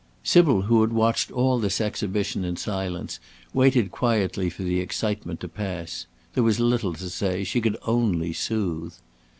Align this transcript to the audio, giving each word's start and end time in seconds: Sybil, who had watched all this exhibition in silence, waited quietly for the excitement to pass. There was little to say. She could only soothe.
Sybil, 0.23 0.63
who 0.63 0.81
had 0.81 0.91
watched 0.91 1.29
all 1.29 1.59
this 1.59 1.79
exhibition 1.79 2.43
in 2.43 2.55
silence, 2.57 3.19
waited 3.53 3.91
quietly 3.91 4.49
for 4.49 4.63
the 4.63 4.79
excitement 4.79 5.39
to 5.41 5.47
pass. 5.47 6.07
There 6.33 6.41
was 6.43 6.59
little 6.59 6.93
to 6.93 7.07
say. 7.07 7.43
She 7.43 7.61
could 7.61 7.77
only 7.85 8.33
soothe. 8.33 8.95